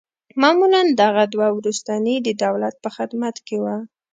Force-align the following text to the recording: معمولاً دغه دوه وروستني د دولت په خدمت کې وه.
معمولاً 0.41 0.81
دغه 1.01 1.23
دوه 1.33 1.47
وروستني 1.57 2.15
د 2.21 2.29
دولت 2.45 2.75
په 2.83 2.89
خدمت 2.95 3.35
کې 3.47 3.57
وه. 3.63 3.75